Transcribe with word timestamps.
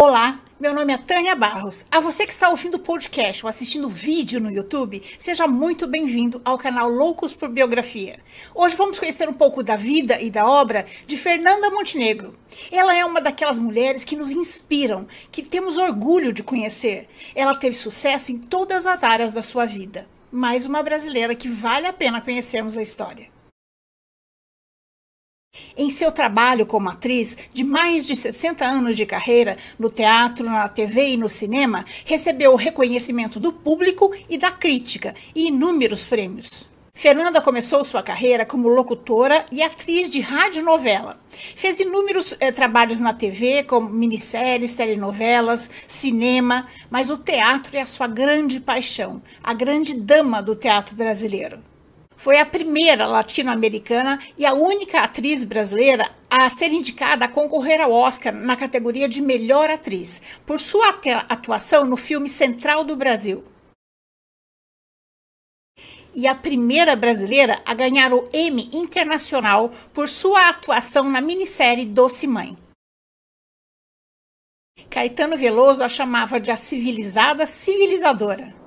Olá, 0.00 0.38
meu 0.60 0.72
nome 0.72 0.92
é 0.92 0.96
Tânia 0.96 1.34
Barros. 1.34 1.84
A 1.90 1.98
você 1.98 2.24
que 2.24 2.30
está 2.30 2.50
ouvindo 2.50 2.76
o 2.76 2.78
podcast 2.78 3.44
ou 3.44 3.48
assistindo 3.48 3.88
vídeo 3.88 4.40
no 4.40 4.48
YouTube, 4.48 5.02
seja 5.18 5.44
muito 5.48 5.88
bem-vindo 5.88 6.40
ao 6.44 6.56
canal 6.56 6.88
Loucos 6.88 7.34
por 7.34 7.48
Biografia. 7.48 8.20
Hoje 8.54 8.76
vamos 8.76 9.00
conhecer 9.00 9.28
um 9.28 9.32
pouco 9.32 9.60
da 9.60 9.74
vida 9.74 10.20
e 10.20 10.30
da 10.30 10.46
obra 10.46 10.86
de 11.04 11.16
Fernanda 11.16 11.68
Montenegro. 11.68 12.32
Ela 12.70 12.94
é 12.94 13.04
uma 13.04 13.20
daquelas 13.20 13.58
mulheres 13.58 14.04
que 14.04 14.14
nos 14.14 14.30
inspiram, 14.30 15.08
que 15.32 15.42
temos 15.42 15.76
orgulho 15.76 16.32
de 16.32 16.44
conhecer. 16.44 17.08
Ela 17.34 17.56
teve 17.56 17.74
sucesso 17.74 18.30
em 18.30 18.38
todas 18.38 18.86
as 18.86 19.02
áreas 19.02 19.32
da 19.32 19.42
sua 19.42 19.66
vida. 19.66 20.06
Mais 20.30 20.64
uma 20.64 20.80
brasileira 20.80 21.34
que 21.34 21.48
vale 21.48 21.88
a 21.88 21.92
pena 21.92 22.20
conhecermos 22.20 22.78
a 22.78 22.82
história. 22.82 23.36
Em 25.76 25.90
seu 25.90 26.10
trabalho 26.10 26.66
como 26.66 26.88
atriz, 26.88 27.36
de 27.52 27.62
mais 27.64 28.06
de 28.06 28.16
60 28.16 28.64
anos 28.64 28.96
de 28.96 29.06
carreira 29.06 29.56
no 29.78 29.88
teatro, 29.88 30.44
na 30.46 30.68
TV 30.68 31.08
e 31.08 31.16
no 31.16 31.28
cinema, 31.28 31.84
recebeu 32.04 32.52
o 32.52 32.56
reconhecimento 32.56 33.38
do 33.38 33.52
público 33.52 34.12
e 34.28 34.36
da 34.36 34.50
crítica 34.50 35.14
e 35.34 35.48
inúmeros 35.48 36.04
prêmios. 36.04 36.66
Fernanda 36.98 37.40
começou 37.40 37.84
sua 37.84 38.02
carreira 38.02 38.44
como 38.44 38.66
locutora 38.66 39.46
e 39.52 39.62
atriz 39.62 40.10
de 40.10 40.18
radionovela. 40.18 41.16
Fez 41.54 41.78
inúmeros 41.78 42.34
eh, 42.40 42.50
trabalhos 42.50 42.98
na 42.98 43.14
TV, 43.14 43.62
como 43.62 43.88
minisséries, 43.88 44.74
telenovelas, 44.74 45.70
cinema, 45.86 46.66
mas 46.90 47.08
o 47.08 47.16
teatro 47.16 47.76
é 47.76 47.82
a 47.82 47.86
sua 47.86 48.08
grande 48.08 48.58
paixão, 48.58 49.22
a 49.40 49.54
grande 49.54 49.94
dama 49.94 50.42
do 50.42 50.56
teatro 50.56 50.96
brasileiro. 50.96 51.67
Foi 52.18 52.40
a 52.40 52.44
primeira 52.44 53.06
latino-americana 53.06 54.18
e 54.36 54.44
a 54.44 54.52
única 54.52 55.02
atriz 55.02 55.44
brasileira 55.44 56.10
a 56.28 56.50
ser 56.50 56.72
indicada 56.72 57.24
a 57.24 57.28
concorrer 57.28 57.80
ao 57.80 57.92
Oscar 57.92 58.34
na 58.34 58.56
categoria 58.56 59.08
de 59.08 59.22
melhor 59.22 59.70
atriz, 59.70 60.20
por 60.44 60.58
sua 60.58 60.88
atuação 61.28 61.84
no 61.84 61.96
filme 61.96 62.28
Central 62.28 62.82
do 62.82 62.96
Brasil. 62.96 63.44
E 66.12 66.26
a 66.26 66.34
primeira 66.34 66.96
brasileira 66.96 67.62
a 67.64 67.72
ganhar 67.72 68.12
o 68.12 68.28
Emmy 68.32 68.68
Internacional 68.72 69.70
por 69.94 70.08
sua 70.08 70.48
atuação 70.48 71.08
na 71.08 71.20
minissérie 71.20 71.86
Doce 71.86 72.26
Mãe. 72.26 72.58
Caetano 74.90 75.36
Veloso 75.36 75.84
a 75.84 75.88
chamava 75.88 76.40
de 76.40 76.50
a 76.50 76.56
civilizada 76.56 77.46
civilizadora. 77.46 78.57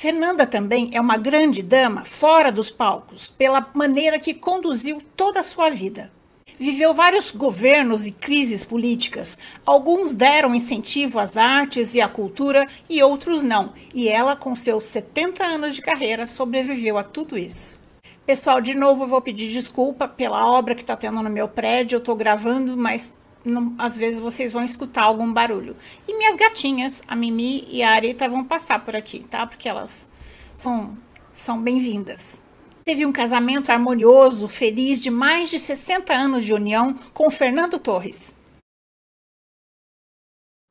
Fernanda 0.00 0.46
também 0.46 0.90
é 0.92 1.00
uma 1.00 1.16
grande 1.16 1.60
dama 1.60 2.04
fora 2.04 2.52
dos 2.52 2.70
palcos, 2.70 3.26
pela 3.26 3.68
maneira 3.74 4.16
que 4.16 4.32
conduziu 4.32 5.02
toda 5.16 5.40
a 5.40 5.42
sua 5.42 5.70
vida. 5.70 6.12
Viveu 6.56 6.94
vários 6.94 7.32
governos 7.32 8.06
e 8.06 8.12
crises 8.12 8.64
políticas. 8.64 9.36
Alguns 9.66 10.14
deram 10.14 10.54
incentivo 10.54 11.18
às 11.18 11.36
artes 11.36 11.96
e 11.96 12.00
à 12.00 12.08
cultura 12.08 12.68
e 12.88 13.02
outros 13.02 13.42
não. 13.42 13.72
E 13.92 14.08
ela, 14.08 14.36
com 14.36 14.54
seus 14.54 14.84
70 14.84 15.44
anos 15.44 15.74
de 15.74 15.82
carreira, 15.82 16.28
sobreviveu 16.28 16.96
a 16.96 17.02
tudo 17.02 17.36
isso. 17.36 17.76
Pessoal, 18.24 18.60
de 18.60 18.76
novo 18.76 19.02
eu 19.02 19.08
vou 19.08 19.20
pedir 19.20 19.50
desculpa 19.50 20.06
pela 20.06 20.48
obra 20.48 20.76
que 20.76 20.82
está 20.82 20.94
tendo 20.94 21.20
no 21.20 21.28
meu 21.28 21.48
prédio. 21.48 21.96
Eu 21.96 21.98
estou 21.98 22.14
gravando, 22.14 22.76
mas 22.76 23.12
não, 23.44 23.74
às 23.78 23.96
vezes 23.96 24.20
vocês 24.20 24.52
vão 24.52 24.64
escutar 24.64 25.04
algum 25.04 25.32
barulho. 25.32 25.76
E 26.06 26.16
minhas 26.16 26.36
gatinhas, 26.36 27.02
a 27.06 27.14
Mimi 27.14 27.66
e 27.68 27.82
a 27.82 27.92
Arita, 27.92 28.28
vão 28.28 28.44
passar 28.44 28.84
por 28.84 28.96
aqui, 28.96 29.20
tá? 29.20 29.46
Porque 29.46 29.68
elas 29.68 30.08
são, 30.56 30.96
são 31.32 31.60
bem-vindas. 31.60 32.42
Teve 32.84 33.04
um 33.04 33.12
casamento 33.12 33.70
harmonioso, 33.70 34.48
feliz, 34.48 35.00
de 35.00 35.10
mais 35.10 35.50
de 35.50 35.58
60 35.58 36.12
anos 36.14 36.44
de 36.44 36.54
união 36.54 36.94
com 37.12 37.30
Fernando 37.30 37.78
Torres. 37.78 38.34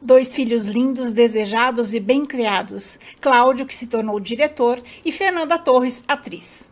Dois 0.02 0.36
filhos 0.36 0.66
lindos, 0.68 1.12
desejados 1.12 1.94
e 1.94 2.00
bem 2.00 2.26
criados: 2.26 3.00
Cláudio, 3.20 3.66
que 3.66 3.73
se 3.73 3.88
tornou 3.88 4.20
diretor, 4.20 4.82
e 5.04 5.12
Fernanda 5.12 5.58
Torres, 5.58 6.04
atriz. 6.08 6.70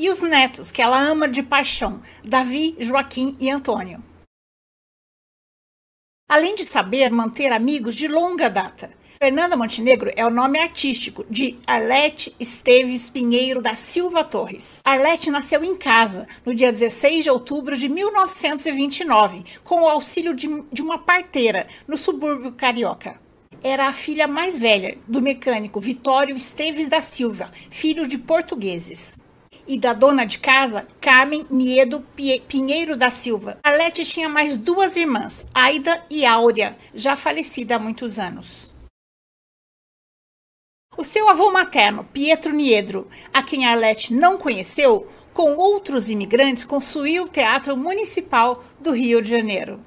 E 0.00 0.08
os 0.08 0.22
netos, 0.22 0.70
que 0.70 0.80
ela 0.80 0.98
ama 0.98 1.28
de 1.28 1.42
paixão, 1.42 2.00
Davi, 2.24 2.74
Joaquim 2.78 3.36
e 3.38 3.50
Antônio. 3.50 4.02
Além 6.26 6.54
de 6.54 6.64
saber 6.64 7.10
manter 7.10 7.52
amigos 7.52 7.94
de 7.94 8.08
longa 8.08 8.48
data, 8.48 8.90
Fernanda 9.22 9.58
Montenegro 9.58 10.10
é 10.16 10.24
o 10.24 10.30
nome 10.30 10.58
artístico 10.58 11.26
de 11.28 11.58
Arlete 11.66 12.34
Esteves 12.40 13.10
Pinheiro 13.10 13.60
da 13.60 13.74
Silva 13.74 14.24
Torres. 14.24 14.80
Arlete 14.86 15.30
nasceu 15.30 15.62
em 15.62 15.76
casa 15.76 16.26
no 16.46 16.54
dia 16.54 16.72
16 16.72 17.24
de 17.24 17.30
outubro 17.30 17.76
de 17.76 17.86
1929, 17.86 19.44
com 19.62 19.82
o 19.82 19.88
auxílio 19.88 20.32
de, 20.32 20.48
de 20.72 20.80
uma 20.80 20.96
parteira 20.96 21.68
no 21.86 21.98
subúrbio 21.98 22.52
carioca 22.52 23.20
era 23.62 23.88
a 23.88 23.92
filha 23.92 24.26
mais 24.26 24.58
velha 24.58 24.96
do 25.06 25.20
mecânico 25.20 25.78
Vitório 25.82 26.34
Esteves 26.34 26.88
da 26.88 27.02
Silva, 27.02 27.52
filho 27.68 28.08
de 28.08 28.16
portugueses 28.16 29.20
e 29.70 29.78
da 29.78 29.92
dona 29.92 30.24
de 30.24 30.40
casa, 30.40 30.84
Carmen 31.00 31.46
Niedo 31.48 32.04
Pinheiro 32.48 32.96
da 32.96 33.08
Silva. 33.08 33.60
Arlete 33.62 34.04
tinha 34.04 34.28
mais 34.28 34.58
duas 34.58 34.96
irmãs, 34.96 35.46
Aida 35.54 36.04
e 36.10 36.26
Áurea, 36.26 36.76
já 36.92 37.14
falecida 37.14 37.76
há 37.76 37.78
muitos 37.78 38.18
anos. 38.18 38.68
O 40.96 41.04
seu 41.04 41.28
avô 41.28 41.52
materno, 41.52 42.02
Pietro 42.02 42.52
Niedro, 42.52 43.08
a 43.32 43.44
quem 43.44 43.64
Arlete 43.64 44.12
não 44.12 44.36
conheceu, 44.36 45.08
com 45.32 45.54
outros 45.54 46.10
imigrantes, 46.10 46.64
construiu 46.64 47.22
o 47.22 47.28
Teatro 47.28 47.76
Municipal 47.76 48.64
do 48.80 48.90
Rio 48.90 49.22
de 49.22 49.30
Janeiro. 49.30 49.80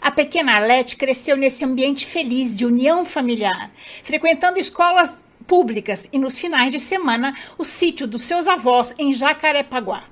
A 0.00 0.12
pequena 0.12 0.52
Arlete 0.52 0.96
cresceu 0.96 1.36
nesse 1.36 1.64
ambiente 1.64 2.06
feliz 2.06 2.54
de 2.54 2.64
união 2.64 3.04
familiar, 3.04 3.72
frequentando 4.04 4.60
escolas 4.60 5.25
públicas 5.46 6.08
e 6.12 6.18
nos 6.18 6.38
finais 6.38 6.72
de 6.72 6.80
semana 6.80 7.34
o 7.56 7.64
sítio 7.64 8.06
dos 8.06 8.22
seus 8.24 8.46
avós 8.46 8.94
em 8.98 9.12
Jacarepaguá. 9.12 10.04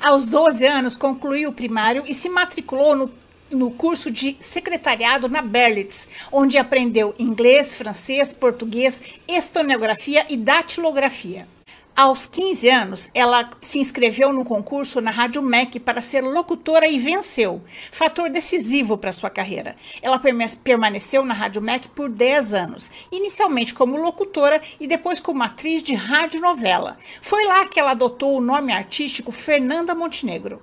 Aos 0.00 0.28
12 0.28 0.66
anos 0.66 0.96
concluiu 0.96 1.50
o 1.50 1.52
primário 1.52 2.04
e 2.06 2.14
se 2.14 2.28
matriculou 2.28 2.96
no, 2.96 3.10
no 3.50 3.70
curso 3.70 4.10
de 4.10 4.36
secretariado 4.40 5.28
na 5.28 5.42
Berlitz, 5.42 6.08
onde 6.30 6.58
aprendeu 6.58 7.14
inglês, 7.18 7.74
francês, 7.74 8.32
português, 8.32 9.00
estonografia 9.28 10.26
e 10.28 10.36
datilografia. 10.36 11.46
Aos 11.94 12.26
15 12.26 12.70
anos, 12.70 13.10
ela 13.12 13.50
se 13.60 13.78
inscreveu 13.78 14.32
no 14.32 14.46
concurso 14.46 14.98
na 14.98 15.10
Rádio 15.10 15.42
MEC 15.42 15.78
para 15.78 16.00
ser 16.00 16.22
locutora 16.22 16.88
e 16.88 16.98
venceu, 16.98 17.62
fator 17.92 18.30
decisivo 18.30 18.96
para 18.96 19.12
sua 19.12 19.28
carreira. 19.28 19.76
Ela 20.00 20.18
permaneceu 20.64 21.22
na 21.22 21.34
Rádio 21.34 21.60
MEC 21.60 21.88
por 21.88 22.10
10 22.10 22.54
anos, 22.54 22.90
inicialmente 23.12 23.74
como 23.74 23.98
locutora 23.98 24.62
e 24.80 24.86
depois 24.86 25.20
como 25.20 25.42
atriz 25.42 25.82
de 25.82 25.94
radionovela. 25.94 26.96
Foi 27.20 27.44
lá 27.44 27.66
que 27.66 27.78
ela 27.78 27.90
adotou 27.90 28.38
o 28.38 28.40
nome 28.40 28.72
artístico 28.72 29.30
Fernanda 29.30 29.94
Montenegro. 29.94 30.62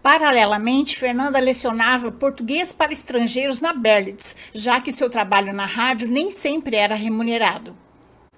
Paralelamente, 0.00 0.96
Fernanda 0.96 1.40
lecionava 1.40 2.12
português 2.12 2.70
para 2.70 2.92
estrangeiros 2.92 3.58
na 3.58 3.72
Berlitz, 3.72 4.36
já 4.54 4.80
que 4.80 4.92
seu 4.92 5.10
trabalho 5.10 5.52
na 5.52 5.66
rádio 5.66 6.06
nem 6.08 6.30
sempre 6.30 6.76
era 6.76 6.94
remunerado. 6.94 7.82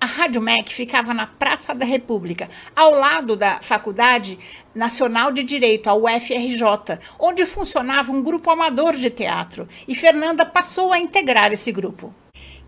A 0.07 0.09
Rádio 0.09 0.41
MEC 0.41 0.73
ficava 0.73 1.13
na 1.13 1.27
Praça 1.27 1.75
da 1.75 1.85
República, 1.85 2.49
ao 2.77 2.93
lado 2.93 3.35
da 3.35 3.59
Faculdade 3.61 4.39
Nacional 4.73 5.33
de 5.33 5.43
Direito, 5.43 5.91
a 5.91 5.95
UFRJ, 5.95 7.01
onde 7.19 7.45
funcionava 7.45 8.13
um 8.13 8.23
grupo 8.23 8.49
amador 8.49 8.95
de 8.95 9.11
teatro, 9.11 9.67
e 9.89 9.97
Fernanda 9.97 10.47
passou 10.47 10.93
a 10.93 11.01
integrar 11.01 11.51
esse 11.51 11.73
grupo. 11.73 12.15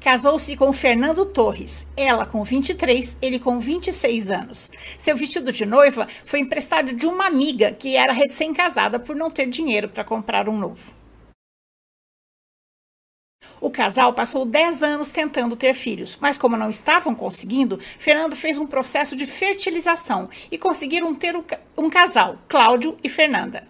Casou-se 0.01 0.57
com 0.57 0.73
Fernando 0.73 1.25
Torres, 1.27 1.87
ela 1.97 2.27
com 2.27 2.43
23, 2.43 3.17
ele 3.23 3.39
com 3.39 3.61
26 3.61 4.33
anos. 4.33 4.73
Seu 4.97 5.17
vestido 5.17 5.53
de 5.53 5.65
noiva 5.65 6.09
foi 6.25 6.41
emprestado 6.41 6.93
de 6.93 7.07
uma 7.07 7.29
amiga 7.29 7.71
que 7.71 7.95
era 7.95 8.13
recém-casada 8.13 8.99
por 8.99 9.15
não 9.15 9.31
ter 9.31 9.47
dinheiro 9.47 9.89
para 9.89 10.03
comprar 10.03 10.49
um 10.49 10.59
novo. 10.59 10.98
O 13.61 13.71
casal 13.71 14.13
passou 14.13 14.45
10 14.45 14.83
anos 14.83 15.11
tentando 15.11 15.57
ter 15.57 15.75
filhos, 15.75 16.17
mas 16.21 16.39
como 16.39 16.57
não 16.57 16.71
estavam 16.71 17.15
conseguindo, 17.15 17.81
Fernando 17.99 18.37
fez 18.37 18.59
um 18.59 18.67
processo 18.67 19.17
de 19.17 19.27
fertilização 19.27 20.29
e 20.51 20.57
conseguiram 20.57 21.15
ter 21.15 21.35
um 21.77 21.91
casal, 21.91 22.39
Cláudio 22.49 22.97
e 23.03 23.09
Fernanda. 23.09 23.67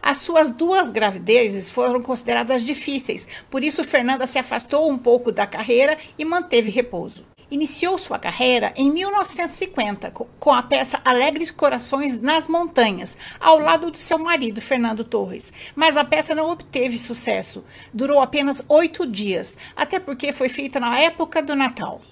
As 0.00 0.18
suas 0.18 0.50
duas 0.50 0.90
gravidezes 0.90 1.70
foram 1.70 2.02
consideradas 2.02 2.62
difíceis, 2.62 3.26
por 3.50 3.64
isso 3.64 3.82
Fernanda 3.82 4.26
se 4.26 4.38
afastou 4.38 4.88
um 4.88 4.98
pouco 4.98 5.32
da 5.32 5.46
carreira 5.46 5.98
e 6.18 6.24
manteve 6.24 6.70
repouso. 6.70 7.24
Iniciou 7.54 7.96
sua 7.96 8.18
carreira 8.18 8.72
em 8.74 8.90
1950 8.90 10.10
com 10.40 10.52
a 10.52 10.60
peça 10.60 11.00
Alegres 11.04 11.52
Corações 11.52 12.20
nas 12.20 12.48
Montanhas, 12.48 13.16
ao 13.38 13.60
lado 13.60 13.92
do 13.92 13.96
seu 13.96 14.18
marido 14.18 14.60
Fernando 14.60 15.04
Torres. 15.04 15.52
Mas 15.76 15.96
a 15.96 16.04
peça 16.04 16.34
não 16.34 16.50
obteve 16.50 16.98
sucesso. 16.98 17.64
Durou 17.92 18.20
apenas 18.20 18.64
oito 18.68 19.06
dias, 19.06 19.56
até 19.76 20.00
porque 20.00 20.32
foi 20.32 20.48
feita 20.48 20.80
na 20.80 20.98
época 20.98 21.40
do 21.40 21.54
Natal. 21.54 22.02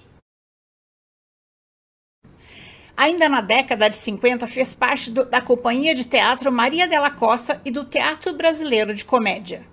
Ainda 2.95 3.27
na 3.27 3.41
década 3.41 3.89
de 3.89 3.97
50, 3.97 4.47
fez 4.47 4.73
parte 4.73 5.11
do, 5.11 5.25
da 5.25 5.41
companhia 5.41 5.93
de 5.93 6.05
teatro 6.05 6.53
Maria 6.53 6.87
della 6.87 7.11
Costa 7.11 7.59
e 7.65 7.69
do 7.69 7.83
Teatro 7.83 8.33
Brasileiro 8.33 8.93
de 8.93 9.03
Comédia. 9.03 9.72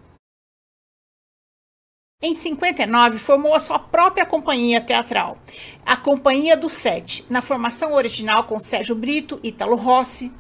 Em 2.23 2.35
59, 2.35 3.19
formou 3.19 3.55
a 3.55 3.59
sua 3.59 3.79
própria 3.79 4.27
companhia 4.27 4.79
teatral, 4.79 5.39
a 5.87 5.97
Companhia 5.97 6.55
do 6.55 6.69
Sete, 6.69 7.25
na 7.31 7.41
formação 7.41 7.95
original 7.95 8.47
com 8.47 8.61
Sérgio 8.61 8.95
Brito, 8.95 9.41
Ítalo 9.43 9.75
Rossi, 9.75 10.31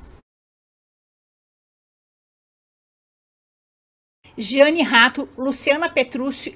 Gianni 4.36 4.82
Rato, 4.82 5.26
Luciana 5.38 5.88
Petrúcio, 5.88 6.54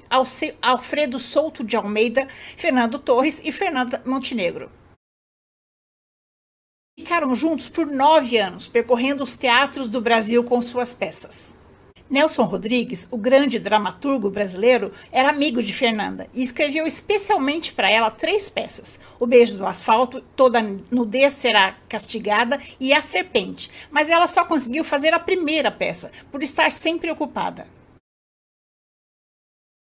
Alfredo 0.61 1.17
Souto 1.17 1.63
de 1.63 1.75
Almeida, 1.75 2.27
Fernando 2.55 2.99
Torres 2.99 3.41
e 3.43 3.51
Fernanda 3.51 4.03
Montenegro. 4.05 4.71
Ficaram 6.99 7.33
juntos 7.33 7.67
por 7.67 7.87
nove 7.87 8.37
anos, 8.37 8.67
percorrendo 8.67 9.23
os 9.23 9.35
teatros 9.35 9.89
do 9.89 9.99
Brasil 9.99 10.43
com 10.43 10.61
suas 10.61 10.93
peças. 10.93 11.57
Nelson 12.07 12.43
Rodrigues, 12.43 13.07
o 13.09 13.17
grande 13.17 13.57
dramaturgo 13.57 14.29
brasileiro, 14.29 14.93
era 15.11 15.29
amigo 15.29 15.61
de 15.61 15.73
Fernanda 15.73 16.27
e 16.35 16.43
escreveu 16.43 16.85
especialmente 16.85 17.73
para 17.73 17.89
ela 17.89 18.11
três 18.11 18.47
peças: 18.47 18.99
O 19.19 19.25
Beijo 19.25 19.57
do 19.57 19.65
Asfalto, 19.65 20.21
Toda 20.35 20.61
Nudez 20.91 21.33
Será 21.33 21.75
Castigada 21.89 22.59
e 22.79 22.93
A 22.93 23.01
Serpente. 23.01 23.71
Mas 23.89 24.07
ela 24.07 24.27
só 24.27 24.45
conseguiu 24.45 24.83
fazer 24.83 25.15
a 25.15 25.19
primeira 25.19 25.71
peça, 25.71 26.11
por 26.31 26.43
estar 26.43 26.71
sempre 26.71 27.09
ocupada. 27.09 27.65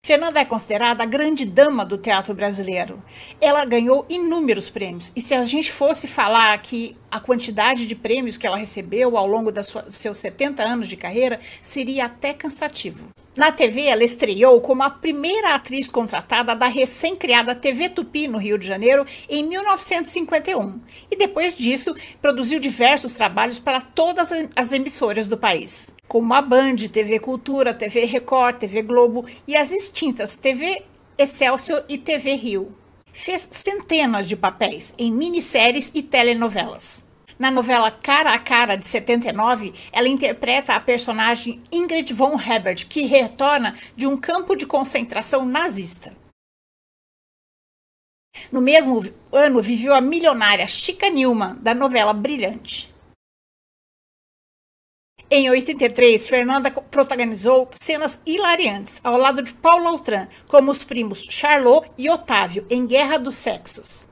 Fernanda 0.06 0.38
é 0.38 0.44
considerada 0.44 1.02
a 1.02 1.06
grande 1.06 1.44
dama 1.44 1.84
do 1.84 1.98
teatro 1.98 2.32
brasileiro. 2.32 3.02
Ela 3.40 3.64
ganhou 3.64 4.06
inúmeros 4.08 4.70
prêmios. 4.70 5.10
E 5.16 5.20
se 5.20 5.34
a 5.34 5.42
gente 5.42 5.72
fosse 5.72 6.06
falar 6.06 6.54
aqui 6.54 6.96
a 7.10 7.18
quantidade 7.18 7.88
de 7.88 7.96
prêmios 7.96 8.36
que 8.36 8.46
ela 8.46 8.56
recebeu 8.56 9.16
ao 9.16 9.26
longo 9.26 9.50
dos 9.50 9.74
seus 9.88 10.18
70 10.18 10.62
anos 10.62 10.86
de 10.86 10.96
carreira, 10.96 11.40
seria 11.60 12.04
até 12.04 12.32
cansativo. 12.32 13.08
Na 13.36 13.52
TV, 13.52 13.82
ela 13.82 14.02
estreou 14.02 14.62
como 14.62 14.82
a 14.82 14.88
primeira 14.88 15.54
atriz 15.54 15.90
contratada 15.90 16.56
da 16.56 16.68
recém-criada 16.68 17.54
TV 17.54 17.90
Tupi, 17.90 18.26
no 18.26 18.38
Rio 18.38 18.56
de 18.56 18.66
Janeiro, 18.66 19.04
em 19.28 19.44
1951. 19.44 20.80
E 21.10 21.16
depois 21.16 21.54
disso, 21.54 21.94
produziu 22.22 22.58
diversos 22.58 23.12
trabalhos 23.12 23.58
para 23.58 23.82
todas 23.82 24.32
as 24.56 24.72
emissoras 24.72 25.28
do 25.28 25.36
país, 25.36 25.94
como 26.08 26.32
a 26.32 26.40
Band, 26.40 26.76
TV 26.90 27.18
Cultura, 27.18 27.74
TV 27.74 28.06
Record, 28.06 28.56
TV 28.56 28.80
Globo 28.80 29.26
e 29.46 29.54
as 29.54 29.70
extintas 29.70 30.34
TV 30.34 30.82
Excelsior 31.18 31.84
e 31.90 31.98
TV 31.98 32.34
Rio. 32.36 32.74
Fez 33.12 33.48
centenas 33.50 34.26
de 34.26 34.34
papéis 34.34 34.94
em 34.96 35.12
minisséries 35.12 35.92
e 35.94 36.02
telenovelas. 36.02 37.05
Na 37.38 37.50
novela 37.50 37.90
Cara 37.90 38.32
a 38.32 38.38
Cara, 38.38 38.76
de 38.76 38.86
79, 38.86 39.74
ela 39.92 40.08
interpreta 40.08 40.74
a 40.74 40.80
personagem 40.80 41.60
Ingrid 41.70 42.12
von 42.14 42.40
Hebert, 42.40 42.86
que 42.86 43.02
retorna 43.02 43.76
de 43.94 44.06
um 44.06 44.16
campo 44.16 44.56
de 44.56 44.66
concentração 44.66 45.44
nazista. 45.44 46.16
No 48.50 48.60
mesmo 48.60 49.02
ano, 49.32 49.60
viveu 49.60 49.94
a 49.94 50.00
milionária 50.00 50.66
Chica 50.66 51.10
Newman, 51.10 51.56
da 51.56 51.74
novela 51.74 52.12
Brilhante. 52.12 52.94
Em 55.28 55.50
83, 55.50 56.28
Fernanda 56.28 56.70
protagonizou 56.70 57.68
cenas 57.72 58.20
hilariantes 58.24 59.00
ao 59.02 59.18
lado 59.18 59.42
de 59.42 59.52
Paulo 59.52 59.88
Outram, 59.88 60.28
como 60.46 60.70
os 60.70 60.84
primos 60.84 61.26
Charlot 61.28 61.90
e 61.98 62.08
Otávio, 62.08 62.64
em 62.70 62.86
Guerra 62.86 63.18
dos 63.18 63.34
Sexos. 63.34 64.06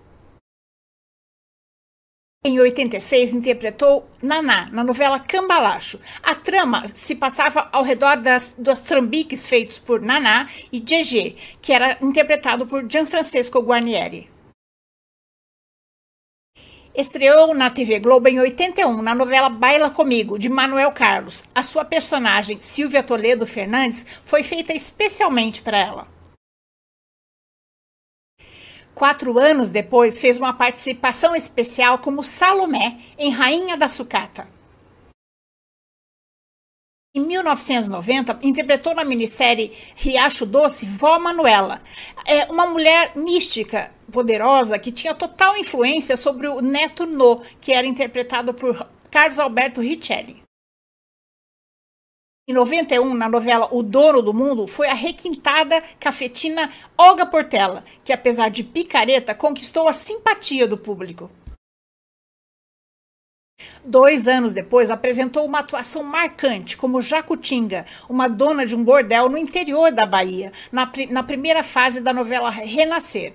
Em 2.46 2.60
86, 2.60 3.32
interpretou 3.32 4.06
Naná, 4.20 4.68
na 4.70 4.84
novela 4.84 5.18
Cambalacho. 5.18 5.98
A 6.22 6.34
trama 6.34 6.86
se 6.88 7.14
passava 7.14 7.70
ao 7.72 7.82
redor 7.82 8.18
das, 8.18 8.54
dos 8.58 8.80
trambiques 8.80 9.46
feitos 9.46 9.78
por 9.78 10.02
Naná 10.02 10.46
e 10.70 10.78
GG, 10.78 11.36
que 11.62 11.72
era 11.72 11.96
interpretado 12.02 12.66
por 12.66 12.84
Gianfrancesco 12.86 13.60
Guarnieri. 13.60 14.28
Estreou 16.94 17.54
na 17.54 17.70
TV 17.70 17.98
Globo 17.98 18.28
em 18.28 18.38
81, 18.38 19.00
na 19.00 19.14
novela 19.14 19.48
Baila 19.48 19.88
Comigo, 19.88 20.38
de 20.38 20.50
Manuel 20.50 20.92
Carlos. 20.92 21.44
A 21.54 21.62
sua 21.62 21.82
personagem, 21.82 22.60
Silvia 22.60 23.02
Toledo 23.02 23.46
Fernandes, 23.46 24.04
foi 24.22 24.42
feita 24.42 24.74
especialmente 24.74 25.62
para 25.62 25.78
ela. 25.78 26.13
Quatro 28.94 29.38
anos 29.38 29.70
depois, 29.70 30.20
fez 30.20 30.38
uma 30.38 30.52
participação 30.52 31.34
especial 31.34 31.98
como 31.98 32.22
Salomé 32.22 32.98
em 33.18 33.30
Rainha 33.30 33.76
da 33.76 33.88
Sucata. 33.88 34.46
Em 37.16 37.20
1990, 37.20 38.38
interpretou 38.42 38.94
na 38.94 39.04
minissérie 39.04 39.72
Riacho 39.94 40.44
Doce 40.44 40.84
Vó 40.84 41.18
Manuela, 41.18 41.80
é 42.26 42.44
uma 42.46 42.66
mulher 42.66 43.12
mística, 43.16 43.92
poderosa, 44.10 44.78
que 44.78 44.90
tinha 44.90 45.14
total 45.14 45.56
influência 45.56 46.16
sobre 46.16 46.48
o 46.48 46.60
neto 46.60 47.06
No, 47.06 47.40
que 47.60 47.72
era 47.72 47.86
interpretado 47.86 48.52
por 48.52 48.88
Carlos 49.10 49.38
Alberto 49.38 49.80
Richelli. 49.80 50.43
Em 52.46 52.52
91, 52.52 53.14
na 53.14 53.26
novela 53.26 53.68
O 53.72 53.82
Dono 53.82 54.20
do 54.20 54.34
Mundo, 54.34 54.66
foi 54.66 54.86
a 54.88 54.94
requintada 54.94 55.80
cafetina 55.98 56.70
Olga 56.96 57.24
Portela, 57.24 57.82
que 58.04 58.12
apesar 58.12 58.50
de 58.50 58.62
picareta, 58.62 59.34
conquistou 59.34 59.88
a 59.88 59.94
simpatia 59.94 60.68
do 60.68 60.76
público. 60.76 61.30
Dois 63.82 64.28
anos 64.28 64.52
depois, 64.52 64.90
apresentou 64.90 65.46
uma 65.46 65.60
atuação 65.60 66.02
marcante 66.02 66.76
como 66.76 67.00
Jacutinga, 67.00 67.86
uma 68.10 68.28
dona 68.28 68.66
de 68.66 68.76
um 68.76 68.84
bordel 68.84 69.30
no 69.30 69.38
interior 69.38 69.90
da 69.90 70.04
Bahia, 70.04 70.52
na, 70.70 70.90
na 71.08 71.22
primeira 71.22 71.64
fase 71.64 71.98
da 71.98 72.12
novela 72.12 72.50
Renascer. 72.50 73.32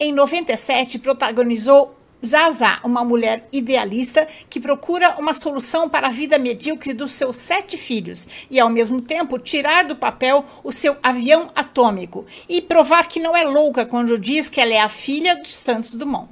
Em 0.00 0.12
97, 0.12 0.98
protagonizou 0.98 1.96
Zaza, 2.24 2.80
uma 2.82 3.04
mulher 3.04 3.48
idealista 3.52 4.26
que 4.48 4.60
procura 4.60 5.16
uma 5.18 5.34
solução 5.34 5.88
para 5.88 6.08
a 6.08 6.10
vida 6.10 6.38
medíocre 6.38 6.92
dos 6.92 7.12
seus 7.12 7.36
sete 7.36 7.76
filhos 7.76 8.26
e, 8.50 8.58
ao 8.58 8.70
mesmo 8.70 9.00
tempo, 9.00 9.38
tirar 9.38 9.84
do 9.84 9.96
papel 9.96 10.44
o 10.62 10.72
seu 10.72 10.96
avião 11.02 11.50
atômico 11.54 12.26
e 12.48 12.62
provar 12.62 13.08
que 13.08 13.20
não 13.20 13.36
é 13.36 13.44
louca 13.44 13.84
quando 13.84 14.18
diz 14.18 14.48
que 14.48 14.60
ela 14.60 14.72
é 14.72 14.80
a 14.80 14.88
filha 14.88 15.36
de 15.36 15.52
Santos 15.52 15.94
Dumont. 15.94 16.28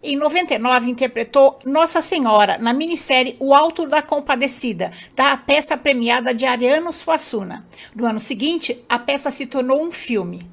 Em 0.00 0.16
99, 0.16 0.88
interpretou 0.88 1.58
Nossa 1.64 2.00
Senhora 2.00 2.56
na 2.56 2.72
minissérie 2.72 3.36
O 3.40 3.52
Alto 3.52 3.84
da 3.84 4.00
Compadecida, 4.00 4.92
da 5.16 5.36
peça 5.36 5.76
premiada 5.76 6.32
de 6.32 6.46
Ariano 6.46 6.92
Suassuna. 6.92 7.66
No 7.96 8.06
ano 8.06 8.20
seguinte, 8.20 8.80
a 8.88 8.96
peça 8.96 9.28
se 9.32 9.44
tornou 9.44 9.82
um 9.82 9.90
filme. 9.90 10.48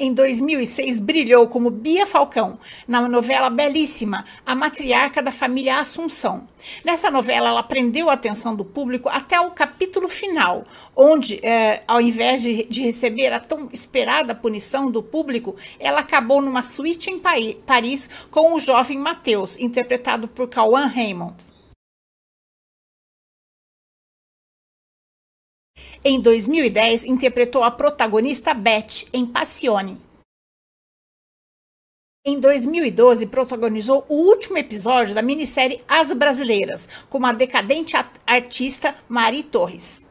Em 0.00 0.14
2006, 0.14 1.00
brilhou 1.00 1.48
como 1.48 1.70
Bia 1.70 2.06
Falcão 2.06 2.56
na 2.86 3.08
novela 3.08 3.50
belíssima 3.50 4.24
A 4.46 4.54
Matriarca 4.54 5.20
da 5.20 5.32
Família 5.32 5.80
Assunção. 5.80 6.46
Nessa 6.84 7.10
novela, 7.10 7.48
ela 7.48 7.64
prendeu 7.64 8.08
a 8.08 8.12
atenção 8.12 8.54
do 8.54 8.64
público 8.64 9.08
até 9.08 9.40
o 9.40 9.50
capítulo 9.50 10.08
final, 10.08 10.62
onde, 10.94 11.44
é, 11.44 11.82
ao 11.88 12.00
invés 12.00 12.42
de, 12.42 12.64
de, 12.66 12.80
receber 12.82 13.32
a 13.32 13.40
tão 13.40 13.68
esperada 13.72 14.36
punição 14.36 14.88
do 14.88 15.02
público, 15.02 15.56
ela 15.80 15.98
acabou 15.98 16.40
numa 16.40 16.62
suíte 16.62 17.10
em 17.10 17.18
Paris 17.18 18.08
com 18.30 18.54
o 18.54 18.60
jovem 18.60 18.98
Mateus, 18.98 19.58
interpretado 19.58 20.28
por 20.28 20.48
Cauã 20.48 20.86
Raymond. 20.86 21.57
Em 26.04 26.20
2010, 26.20 27.04
interpretou 27.04 27.64
a 27.64 27.72
protagonista 27.72 28.54
Beth 28.54 29.08
em 29.12 29.26
Passione. 29.26 30.00
Em 32.24 32.38
2012, 32.38 33.26
protagonizou 33.26 34.06
o 34.08 34.14
último 34.14 34.58
episódio 34.58 35.12
da 35.12 35.22
minissérie 35.22 35.82
As 35.88 36.12
Brasileiras, 36.12 36.88
como 37.10 37.26
a 37.26 37.32
decadente 37.32 37.96
artista 38.24 38.94
Mari 39.08 39.42
Torres. 39.42 40.06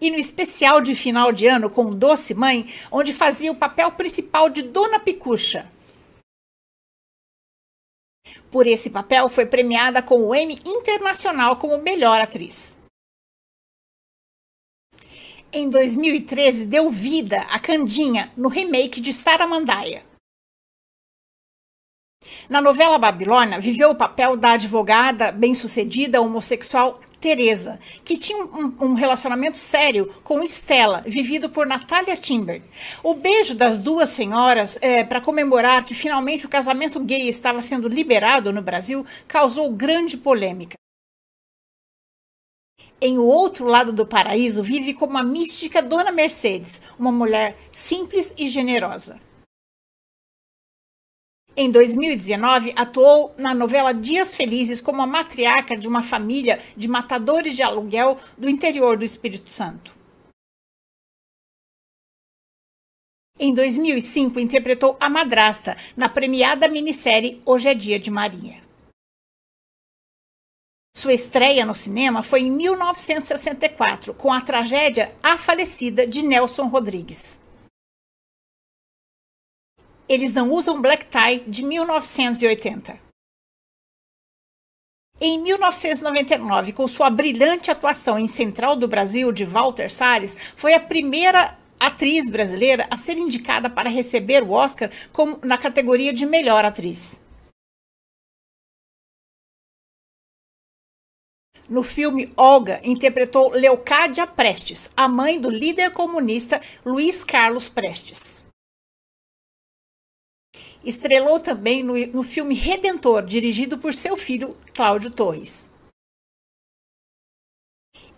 E 0.00 0.10
no 0.10 0.16
especial 0.16 0.80
de 0.80 0.94
final 0.94 1.30
de 1.30 1.46
ano 1.46 1.68
com 1.68 1.94
Doce 1.94 2.32
Mãe, 2.32 2.72
onde 2.90 3.12
fazia 3.12 3.52
o 3.52 3.56
papel 3.56 3.92
principal 3.92 4.48
de 4.48 4.62
Dona 4.62 4.98
Picucha. 4.98 5.70
Por 8.50 8.66
esse 8.66 8.88
papel, 8.88 9.28
foi 9.28 9.44
premiada 9.44 10.02
com 10.02 10.22
o 10.22 10.34
Emmy 10.34 10.62
Internacional 10.64 11.56
como 11.56 11.76
melhor 11.76 12.20
atriz. 12.22 12.79
Em 15.52 15.68
2013, 15.68 16.64
deu 16.64 16.90
vida 16.90 17.40
a 17.50 17.58
Candinha 17.58 18.30
no 18.36 18.48
remake 18.48 19.00
de 19.00 19.12
Saramandaia. 19.12 20.04
Na 22.48 22.60
novela 22.60 22.98
Babilônia, 22.98 23.58
viveu 23.58 23.90
o 23.90 23.94
papel 23.96 24.36
da 24.36 24.52
advogada 24.52 25.32
bem-sucedida 25.32 26.20
homossexual 26.20 27.00
Teresa, 27.20 27.80
que 28.04 28.16
tinha 28.16 28.44
um, 28.44 28.76
um, 28.80 28.94
relacionamento 28.94 29.58
sério 29.58 30.14
com 30.22 30.40
Stella, 30.44 31.02
vivido 31.04 31.50
por 31.50 31.66
Natalia 31.66 32.16
Timber. 32.16 32.62
O 33.02 33.14
beijo 33.14 33.54
das 33.56 33.76
duas 33.76 34.10
senhoras, 34.10 34.78
é, 34.80 35.02
para 35.02 35.20
comemorar 35.20 35.84
que 35.84 35.94
finalmente 35.94 36.46
o 36.46 36.48
casamento 36.48 37.00
gay 37.00 37.28
estava 37.28 37.60
sendo 37.60 37.88
liberado 37.88 38.52
no 38.52 38.62
Brasil, 38.62 39.04
causou 39.26 39.72
grande 39.72 40.16
polêmica. 40.16 40.76
Em 43.02 43.16
O 43.16 43.24
Outro 43.24 43.64
Lado 43.64 43.92
do 43.92 44.04
Paraíso 44.04 44.62
vive 44.62 44.92
como 44.92 45.16
a 45.16 45.22
mística 45.22 45.80
Dona 45.80 46.12
Mercedes, 46.12 46.82
uma 46.98 47.10
mulher 47.10 47.56
simples 47.70 48.34
e 48.36 48.46
generosa. 48.46 49.18
Em 51.56 51.70
2019, 51.70 52.74
atuou 52.76 53.34
na 53.38 53.54
novela 53.54 53.92
Dias 53.92 54.36
Felizes 54.36 54.82
como 54.82 55.00
a 55.00 55.06
matriarca 55.06 55.78
de 55.78 55.88
uma 55.88 56.02
família 56.02 56.60
de 56.76 56.86
matadores 56.86 57.56
de 57.56 57.62
aluguel 57.62 58.18
do 58.36 58.50
interior 58.50 58.98
do 58.98 59.04
Espírito 59.04 59.50
Santo. 59.50 59.94
Em 63.38 63.54
2005, 63.54 64.38
interpretou 64.38 64.98
a 65.00 65.08
madrasta 65.08 65.74
na 65.96 66.10
premiada 66.10 66.68
minissérie 66.68 67.40
Hoje 67.46 67.70
é 67.70 67.74
Dia 67.74 67.98
de 67.98 68.10
Maria. 68.10 68.69
Sua 70.94 71.12
estreia 71.12 71.64
no 71.64 71.72
cinema 71.72 72.22
foi 72.22 72.40
em 72.40 72.50
1964, 72.50 74.12
com 74.14 74.32
a 74.32 74.40
tragédia 74.40 75.14
A 75.22 75.38
Falecida 75.38 76.06
de 76.06 76.22
Nelson 76.22 76.66
Rodrigues. 76.66 77.40
Eles 80.08 80.34
não 80.34 80.50
usam 80.50 80.82
black 80.82 81.06
tie 81.06 81.44
de 81.46 81.62
1980. 81.62 82.98
Em 85.20 85.38
1999, 85.38 86.72
com 86.72 86.88
sua 86.88 87.08
brilhante 87.10 87.70
atuação 87.70 88.18
em 88.18 88.26
Central 88.26 88.74
do 88.74 88.88
Brasil 88.88 89.30
de 89.30 89.44
Walter 89.44 89.90
Salles, 89.90 90.36
foi 90.56 90.74
a 90.74 90.80
primeira 90.80 91.56
atriz 91.78 92.28
brasileira 92.28 92.86
a 92.90 92.96
ser 92.96 93.16
indicada 93.16 93.70
para 93.70 93.88
receber 93.88 94.42
o 94.42 94.50
Oscar 94.50 94.90
como, 95.12 95.38
na 95.42 95.56
categoria 95.56 96.12
de 96.12 96.26
melhor 96.26 96.64
atriz. 96.64 97.20
No 101.70 101.84
filme 101.84 102.32
Olga, 102.36 102.80
interpretou 102.82 103.50
Leocádia 103.50 104.26
Prestes, 104.26 104.90
a 104.96 105.06
mãe 105.06 105.40
do 105.40 105.48
líder 105.48 105.92
comunista 105.92 106.60
Luiz 106.84 107.22
Carlos 107.22 107.68
Prestes. 107.68 108.42
Estrelou 110.84 111.38
também 111.38 111.84
no, 111.84 111.94
no 112.08 112.24
filme 112.24 112.56
Redentor, 112.56 113.24
dirigido 113.24 113.78
por 113.78 113.94
seu 113.94 114.16
filho 114.16 114.56
Cláudio 114.74 115.12
Torres. 115.12 115.70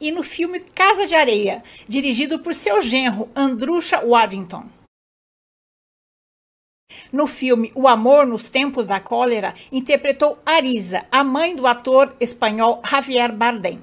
E 0.00 0.10
no 0.10 0.22
filme 0.22 0.60
Casa 0.60 1.06
de 1.06 1.14
Areia, 1.14 1.62
dirigido 1.86 2.38
por 2.38 2.54
seu 2.54 2.80
genro 2.80 3.30
Andrusha 3.36 4.00
Waddington. 4.00 4.81
No 7.12 7.26
filme 7.26 7.72
O 7.74 7.86
Amor 7.86 8.26
nos 8.26 8.48
Tempos 8.48 8.86
da 8.86 9.00
Cólera, 9.00 9.54
interpretou 9.70 10.38
Arisa, 10.44 11.04
a 11.10 11.22
mãe 11.22 11.54
do 11.54 11.66
ator 11.66 12.14
espanhol 12.20 12.82
Javier 12.84 13.32
Bardem. 13.32 13.80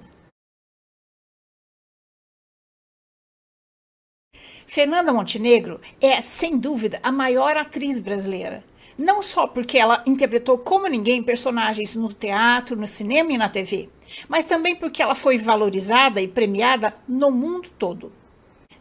Fernanda 4.70 5.12
Montenegro 5.12 5.82
é, 6.00 6.22
sem 6.22 6.58
dúvida, 6.58 7.00
a 7.02 7.12
maior 7.12 7.58
atriz 7.58 8.00
brasileira. 8.00 8.64
Não 8.96 9.24
só 9.24 9.48
porque 9.48 9.80
ela 9.80 10.04
interpretou 10.06 10.58
como 10.58 10.86
ninguém 10.86 11.24
personagens 11.24 11.96
no 11.96 12.14
teatro, 12.14 12.76
no 12.76 12.86
cinema 12.86 13.32
e 13.32 13.38
na 13.38 13.50
TV, 13.50 13.90
mas 14.28 14.46
também 14.46 14.76
porque 14.76 15.02
ela 15.02 15.16
foi 15.16 15.38
valorizada 15.38 16.22
e 16.22 16.28
premiada 16.28 16.94
no 17.08 17.32
mundo 17.32 17.70
todo. 17.80 18.12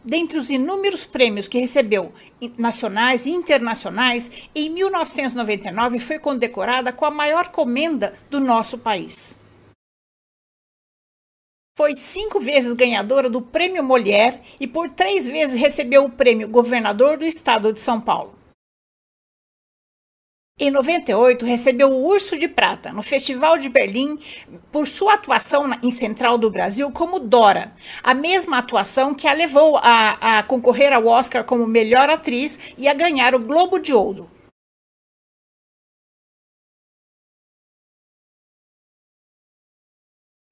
Dentre 0.03 0.39
os 0.39 0.49
inúmeros 0.49 1.05
prêmios 1.05 1.47
que 1.47 1.59
recebeu, 1.59 2.13
nacionais 2.57 3.25
e 3.25 3.31
internacionais, 3.31 4.31
em 4.55 4.69
1999 4.69 5.99
foi 5.99 6.17
condecorada 6.19 6.93
com 6.93 7.05
a 7.05 7.11
maior 7.11 7.49
comenda 7.49 8.13
do 8.29 8.39
nosso 8.39 8.77
país. 8.77 9.37
Foi 11.77 11.95
cinco 11.95 12.39
vezes 12.39 12.73
ganhadora 12.73 13.29
do 13.29 13.41
Prêmio 13.41 13.83
Molière 13.83 14.41
e 14.59 14.67
por 14.67 14.89
três 14.89 15.27
vezes 15.27 15.59
recebeu 15.59 16.05
o 16.05 16.09
prêmio 16.09 16.47
Governador 16.47 17.17
do 17.17 17.25
Estado 17.25 17.71
de 17.71 17.79
São 17.79 17.99
Paulo. 17.99 18.38
Em 20.61 20.69
98, 20.69 21.45
recebeu 21.45 21.89
o 21.89 22.05
Urso 22.05 22.37
de 22.37 22.45
Prata 22.45 22.91
no 22.91 23.01
Festival 23.01 23.57
de 23.57 23.69
Berlim 23.69 24.19
por 24.69 24.89
sua 24.89 25.13
atuação 25.13 25.71
em 25.81 25.89
Central 25.89 26.37
do 26.37 26.51
Brasil 26.51 26.91
como 26.91 27.17
Dora, 27.17 27.71
a 28.03 28.13
mesma 28.13 28.57
atuação 28.57 29.13
que 29.13 29.25
a 29.25 29.31
levou 29.31 29.77
a, 29.77 30.39
a 30.39 30.43
concorrer 30.43 30.91
ao 30.91 31.07
Oscar 31.07 31.45
como 31.45 31.65
melhor 31.65 32.09
atriz 32.09 32.59
e 32.77 32.89
a 32.89 32.93
ganhar 32.93 33.33
o 33.33 33.39
Globo 33.39 33.79
de 33.79 33.93
Ouro. 33.93 34.29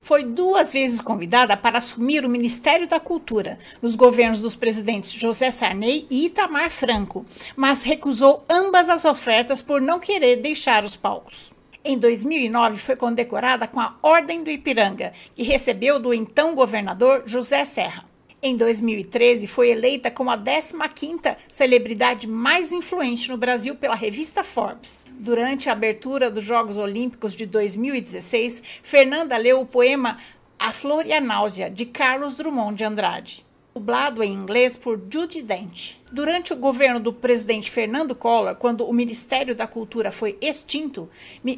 Foi 0.07 0.23
duas 0.23 0.71
vezes 0.71 1.01
convidada 1.01 1.57
para 1.57 1.79
assumir 1.79 2.23
o 2.23 2.29
Ministério 2.29 2.87
da 2.87 2.97
Cultura 2.97 3.59
nos 3.81 3.93
governos 3.93 4.39
dos 4.39 4.55
presidentes 4.55 5.11
José 5.11 5.51
Sarney 5.51 6.07
e 6.09 6.27
Itamar 6.27 6.69
Franco, 6.69 7.25
mas 7.57 7.83
recusou 7.83 8.45
ambas 8.49 8.87
as 8.87 9.03
ofertas 9.03 9.61
por 9.61 9.81
não 9.81 9.99
querer 9.99 10.37
deixar 10.37 10.85
os 10.85 10.95
palcos. 10.95 11.51
Em 11.83 11.97
2009, 11.97 12.77
foi 12.77 12.95
condecorada 12.95 13.67
com 13.67 13.81
a 13.81 13.97
Ordem 14.01 14.45
do 14.45 14.49
Ipiranga, 14.49 15.11
que 15.35 15.43
recebeu 15.43 15.99
do 15.99 16.13
então 16.13 16.55
governador 16.55 17.23
José 17.25 17.65
Serra. 17.65 18.05
Em 18.39 18.55
2013, 18.55 19.47
foi 19.47 19.69
eleita 19.69 20.11
como 20.11 20.29
a 20.29 20.37
15ª 20.37 21.37
celebridade 21.49 22.27
mais 22.27 22.71
influente 22.71 23.29
no 23.29 23.37
Brasil 23.37 23.73
pela 23.73 23.95
revista 23.95 24.43
Forbes. 24.43 25.05
Durante 25.09 25.69
a 25.69 25.71
abertura 25.71 26.29
dos 26.29 26.45
Jogos 26.45 26.77
Olímpicos 26.77 27.33
de 27.33 27.47
2016, 27.47 28.61
Fernanda 28.83 29.35
leu 29.37 29.59
o 29.59 29.65
poema 29.65 30.19
A 30.59 30.71
Flor 30.71 31.07
e 31.07 31.13
a 31.13 31.19
Náusea, 31.19 31.67
de 31.67 31.87
Carlos 31.87 32.35
Drummond 32.35 32.75
de 32.75 32.83
Andrade 32.83 33.47
dublado 33.77 34.23
em 34.23 34.33
inglês 34.33 34.75
por 34.75 34.99
Judy 35.07 35.43
Dent. 35.43 35.97
Durante 36.11 36.51
o 36.51 36.55
governo 36.55 36.99
do 36.99 37.13
presidente 37.13 37.69
Fernando 37.69 38.15
Collor, 38.15 38.55
quando 38.55 38.83
o 38.83 38.91
Ministério 38.91 39.53
da 39.53 39.67
Cultura 39.67 40.11
foi 40.11 40.35
extinto, 40.41 41.07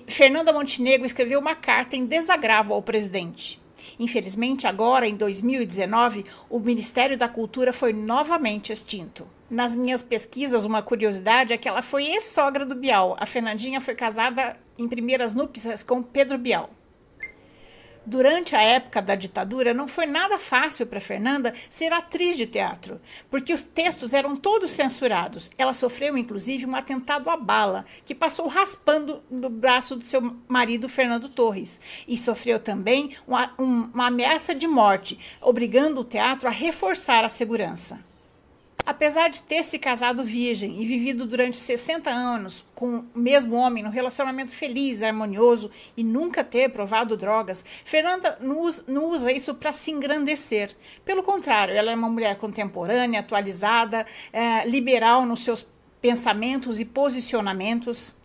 Fernanda 0.05 0.51
Montenegro 0.51 1.05
escreveu 1.05 1.39
uma 1.39 1.55
carta 1.55 1.95
em 1.95 2.05
desagravo 2.05 2.73
ao 2.73 2.81
presidente. 2.81 3.58
Infelizmente, 3.99 4.65
agora, 4.65 5.05
em 5.05 5.15
2019, 5.15 6.25
o 6.49 6.57
Ministério 6.57 7.17
da 7.17 7.27
Cultura 7.27 7.73
foi 7.73 7.91
novamente 7.91 8.71
extinto. 8.71 9.27
Nas 9.49 9.75
minhas 9.75 10.01
pesquisas, 10.01 10.63
uma 10.63 10.81
curiosidade 10.81 11.51
é 11.51 11.57
que 11.57 11.67
ela 11.67 11.81
foi 11.81 12.05
ex-sogra 12.05 12.65
do 12.65 12.75
Bial. 12.75 13.17
A 13.19 13.25
Fernandinha 13.25 13.81
foi 13.81 13.95
casada 13.95 14.55
em 14.77 14.87
primeiras 14.87 15.33
núpcias 15.33 15.83
com 15.83 16.01
Pedro 16.01 16.37
Bial. 16.37 16.69
Durante 18.05 18.55
a 18.55 18.61
época 18.61 19.01
da 19.01 19.13
ditadura, 19.13 19.73
não 19.73 19.87
foi 19.87 20.05
nada 20.05 20.39
fácil 20.39 20.87
para 20.87 20.99
Fernanda 20.99 21.53
ser 21.69 21.91
atriz 21.91 22.37
de 22.37 22.45
teatro, 22.45 22.99
porque 23.29 23.53
os 23.53 23.61
textos 23.61 24.13
eram 24.13 24.35
todos 24.35 24.71
censurados. 24.71 25.51
Ela 25.57 25.73
sofreu, 25.73 26.17
inclusive, 26.17 26.65
um 26.65 26.75
atentado 26.75 27.29
à 27.29 27.37
bala, 27.37 27.85
que 28.05 28.15
passou 28.15 28.47
raspando 28.47 29.21
no 29.29 29.49
braço 29.49 29.95
do 29.95 30.05
seu 30.05 30.35
marido, 30.47 30.89
Fernando 30.89 31.29
Torres. 31.29 31.79
E 32.07 32.17
sofreu 32.17 32.59
também 32.59 33.15
uma, 33.27 33.53
uma 33.57 34.07
ameaça 34.07 34.55
de 34.55 34.67
morte, 34.67 35.19
obrigando 35.41 36.01
o 36.01 36.05
teatro 36.05 36.47
a 36.47 36.51
reforçar 36.51 37.23
a 37.23 37.29
segurança. 37.29 38.08
Apesar 38.85 39.29
de 39.29 39.41
ter 39.41 39.63
se 39.63 39.77
casado 39.77 40.23
virgem 40.23 40.81
e 40.81 40.85
vivido 40.85 41.25
durante 41.25 41.57
60 41.57 42.09
anos 42.09 42.65
com 42.73 43.05
o 43.13 43.19
mesmo 43.19 43.55
homem 43.55 43.83
num 43.83 43.89
relacionamento 43.89 44.51
feliz, 44.51 45.03
harmonioso 45.03 45.69
e 45.95 46.03
nunca 46.03 46.43
ter 46.43 46.69
provado 46.69 47.15
drogas, 47.15 47.63
Fernanda 47.85 48.37
não 48.41 49.05
usa, 49.05 49.31
isso 49.31 49.53
para 49.53 49.71
se 49.71 49.91
engrandecer. 49.91 50.75
Pelo 51.05 51.23
contrário, 51.23 51.75
ela 51.75 51.91
é 51.91 51.95
uma 51.95 52.09
mulher 52.09 52.37
contemporânea, 52.37 53.19
atualizada, 53.19 54.05
é, 54.33 54.65
liberal 54.67 55.25
nos 55.25 55.43
seus 55.43 55.65
pensamentos 56.01 56.79
e 56.79 56.85
posicionamentos. 56.85 58.18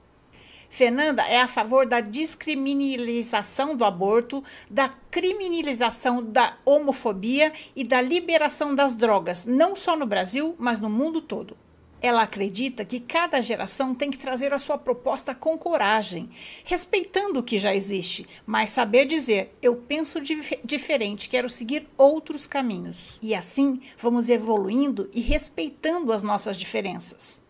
Fernanda 0.75 1.23
é 1.23 1.41
a 1.41 1.47
favor 1.47 1.87
da 1.87 2.01
descriminalização 2.01 3.77
do 3.77 3.85
aborto, 3.85 4.43
da 4.69 4.89
criminalização 5.09 6.21
da 6.21 6.57
homofobia 6.65 7.53
e 7.77 7.85
da 7.85 8.01
liberação 8.01 8.75
das 8.75 8.93
drogas, 8.93 9.45
não 9.45 9.77
só 9.77 9.97
no 9.97 10.05
Brasil, 10.05 10.57
mas 10.59 10.81
no 10.81 10.91
mundo 10.91 11.21
todo. 11.21 11.57
Ela 12.03 12.23
acredita 12.23 12.85
que 12.85 12.99
cada 12.99 13.41
geração 13.41 13.95
tem 13.95 14.11
que 14.11 14.19
trazer 14.19 14.53
a 14.53 14.59
sua 14.59 14.77
proposta 14.77 15.33
com 15.33 15.57
coragem, 15.57 16.29
respeitando 16.65 17.39
o 17.39 17.45
que 17.45 17.57
já 17.57 17.73
existe, 17.73 18.27
mas 18.45 18.71
saber 18.71 19.07
dizer: 19.07 19.57
eu 19.63 19.77
penso 19.77 20.21
dif 20.21 20.59
diferente, 20.65 21.29
quero 21.29 21.49
seguir 21.49 21.87
outros 21.97 22.49
caminhos. 22.49 23.21
E 23.23 23.33
assim 23.33 23.81
vamos 23.97 24.29
evoluindo 24.29 25.09
e 25.15 25.21
respeitando 25.21 26.13
as 26.13 26.25
nossas 26.25 26.57
diferenças. 26.57 27.44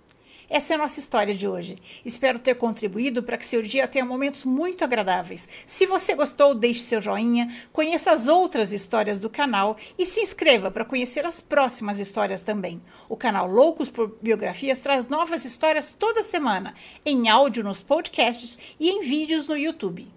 Essa 0.48 0.72
é 0.72 0.76
a 0.76 0.78
nossa 0.78 1.00
história 1.00 1.34
de 1.34 1.48
hoje. 1.48 1.78
Espero 2.04 2.38
ter 2.38 2.54
contribuído 2.54 3.22
para 3.22 3.36
que 3.36 3.46
seu 3.46 3.62
dia 3.62 3.88
tenha 3.88 4.04
momentos 4.04 4.44
muito 4.44 4.84
agradáveis. 4.84 5.48
Se 5.66 5.86
você 5.86 6.14
gostou, 6.14 6.54
deixe 6.54 6.80
seu 6.80 7.00
joinha, 7.00 7.52
conheça 7.72 8.12
as 8.12 8.28
outras 8.28 8.72
histórias 8.72 9.18
do 9.18 9.30
canal 9.30 9.76
e 9.98 10.04
se 10.04 10.20
inscreva 10.20 10.70
para 10.70 10.84
conhecer 10.84 11.24
as 11.24 11.40
próximas 11.40 11.98
histórias 11.98 12.40
também. 12.40 12.82
O 13.08 13.16
canal 13.16 13.48
Loucos 13.48 13.88
por 13.88 14.16
Biografias 14.20 14.80
traz 14.80 15.06
novas 15.08 15.44
histórias 15.44 15.94
toda 15.98 16.22
semana, 16.22 16.74
em 17.04 17.28
áudio 17.28 17.64
nos 17.64 17.82
podcasts 17.82 18.58
e 18.78 18.90
em 18.90 19.00
vídeos 19.00 19.46
no 19.46 19.56
YouTube. 19.56 20.12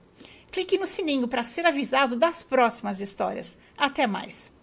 Clique 0.51 0.77
no 0.77 0.87
sininho 0.87 1.27
para 1.27 1.43
ser 1.43 1.65
avisado 1.65 2.15
das 2.15 2.41
próximas 2.41 2.99
histórias. 2.99 3.57
Até 3.77 4.07
mais! 4.07 4.56